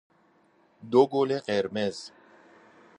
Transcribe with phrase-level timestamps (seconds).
[0.91, 2.11] دو گل قرمز